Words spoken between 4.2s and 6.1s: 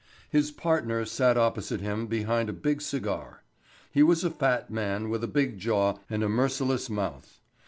a fat man with a big jaw